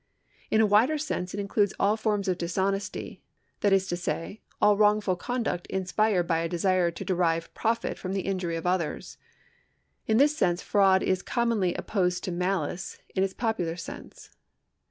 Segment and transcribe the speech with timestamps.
[0.49, 3.21] In a wider sense it includes all forms of dishonesty,
[3.59, 8.13] that is to say, all wrongful conduct inspired by a desire to derive profit from
[8.13, 9.19] the injury of others.
[10.07, 14.31] In this sense fraud is commonly opposed to malice in its popular sense.